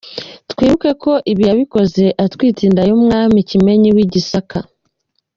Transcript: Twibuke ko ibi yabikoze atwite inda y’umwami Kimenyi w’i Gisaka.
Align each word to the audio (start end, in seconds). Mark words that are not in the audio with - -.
Twibuke 0.51 0.89
ko 1.03 1.11
ibi 1.31 1.43
yabikoze 1.49 2.03
atwite 2.23 2.59
inda 2.67 2.83
y’umwami 2.89 3.37
Kimenyi 3.49 3.89
w’i 3.95 4.07
Gisaka. 4.13 4.57